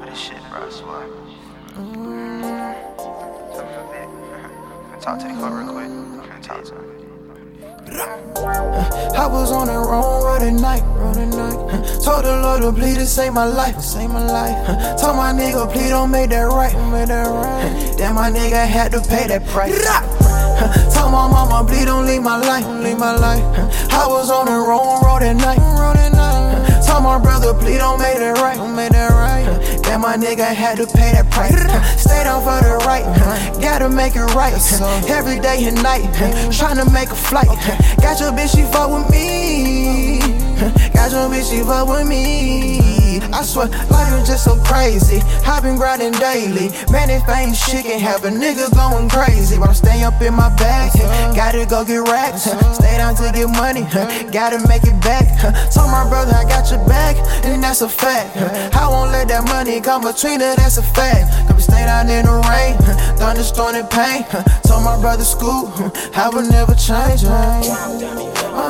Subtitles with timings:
[0.00, 0.66] of this shit, bro.
[0.66, 1.06] I swear.
[5.00, 5.88] Talk to me real quick.
[6.30, 6.84] I'm talk to him.
[9.16, 10.82] I was on the wrong road at night.
[12.04, 15.00] Told the Lord to please to save my life, save my life.
[15.00, 17.96] Told my nigga, please don't make that right, make that right.
[17.98, 19.72] Then my nigga had to pay that price.
[20.94, 23.42] Told my mama, please don't leave my life, leave my life.
[23.92, 25.58] I was on the wrong road at night.
[26.86, 28.58] Told my brother, please don't make that right.
[30.10, 31.54] My nigga had to pay that price.
[32.02, 33.06] Stay down for the right,
[33.62, 34.58] gotta make it right.
[35.08, 36.02] Every day and night,
[36.50, 37.46] trying to make a flight.
[38.02, 40.18] Got your bitch, she fuck with me.
[40.90, 42.90] Got your bitch, she fuck with me.
[43.30, 45.22] I swear, life is just so crazy.
[45.46, 46.74] I've been grinding daily.
[46.90, 49.58] Man, if ain't shit can have a nigga going crazy.
[49.58, 50.90] But I stay up in my bag.
[51.36, 52.50] Gotta go get racks.
[52.74, 53.86] Stay down to get money.
[54.32, 55.30] Gotta make it back.
[55.70, 56.82] Told my brother I got your
[57.70, 58.36] that's a fact.
[58.74, 61.30] I won't let that money come between us, that's a fact.
[61.46, 62.74] Cause we stay down in the rain,
[63.14, 64.26] thunderstorm and pain.
[64.66, 65.70] Told my brother school,
[66.18, 67.22] I would never change.
[67.22, 67.38] Oh,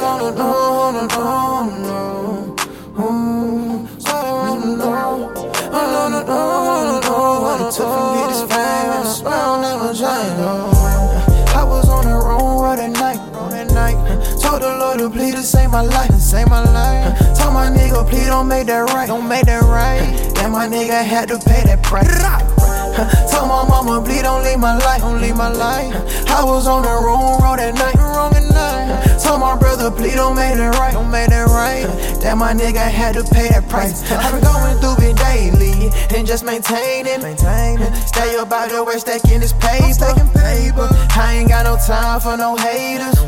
[0.00, 2.56] no, no, no, no, no, no.
[2.96, 5.28] Mm, so I don't know.
[5.36, 6.40] Oh, no, no, no,
[6.88, 7.40] no, no.
[7.44, 11.36] What it took for me this fame, I swear never change.
[11.52, 13.98] I was on the wrong road at night, road at night.
[14.40, 17.25] Told the Lord to please to save my life, save my life.
[17.66, 20.06] My nigga, please don't make that right, don't make that right.
[20.36, 22.06] Then my nigga had to pay that price.
[23.34, 25.90] Told my mama, please don't leave my life, don't leave my life.
[26.30, 29.18] I was on the wrong road at night, wrong at night.
[29.18, 31.90] Told my brother, please don't make that right, don't make that right.
[32.22, 34.08] Then my nigga had to pay that price.
[34.12, 37.92] i been going through it daily and just maintaining, maintaining.
[38.06, 40.86] Stay up out the way, stacking this paper, stacking paper.
[41.18, 43.18] I ain't got no time for no haters.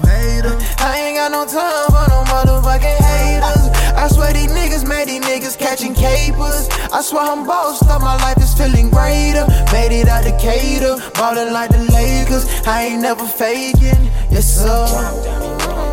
[0.79, 3.68] I ain't got no time for no motherfucking haters.
[3.99, 6.69] I swear these niggas made these niggas catching capers.
[6.93, 9.45] I swear I'm bossed up, my life is feeling greater.
[9.73, 12.47] Made it out Decatur, ballin' like the Lakers.
[12.65, 13.99] I ain't never faking,
[14.31, 14.87] yes sir.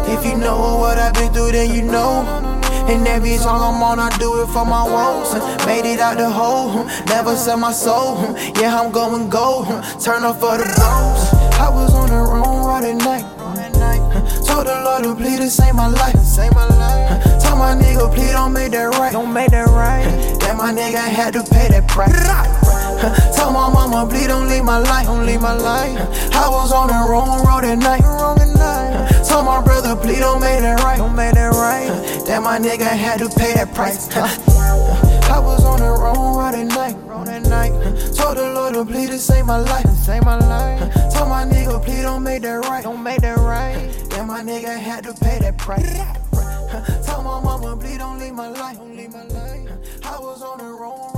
[0.07, 2.21] If you know what I've been through, then you know.
[2.87, 5.33] And every song I'm on, I do it for my woes.
[5.65, 8.21] Made it out the hole, never sell my soul.
[8.61, 9.65] Yeah, I'm going gold,
[9.99, 11.21] turn up for the bros.
[11.57, 13.25] I was on the wrong road at night.
[14.45, 16.15] Told the Lord to please to save my life,
[17.65, 20.05] my nigga, please don't make that right, don't make that right.
[20.39, 22.13] Then my nigga had to pay that price.
[23.35, 25.97] Told my mama, please don't leave my life, don't leave my life.
[26.35, 29.25] I was on the wrong road at night, wrong at night.
[29.27, 31.89] Told my brother, please don't make that right, don't make that right.
[32.27, 34.15] Then my nigga had to pay that price.
[34.15, 37.73] I was on the wrong road at night, wrong at night.
[38.13, 40.81] Told the Lord to please to save my life, save my life.
[41.13, 43.89] Told my nigga, please don't make that right, don't make that right.
[44.11, 46.34] Then my nigga had to pay that price.
[47.05, 48.77] Told my mama, please don't leave my life.
[50.03, 51.14] I was on the wrong.